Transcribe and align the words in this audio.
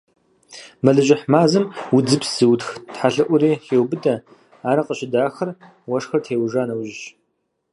Мэлыжьыхь 0.83 1.25
мазэм 1.31 1.65
удзыпс 1.95 2.29
зэутх 2.37 2.69
тхьэлъэӀури 2.93 3.51
хеубыдэ, 3.65 4.15
ар 4.69 4.79
къыщыдахыр 4.85 5.49
уэшхыр 5.89 6.21
теужа 6.25 6.63
нэужьщ. 6.67 7.01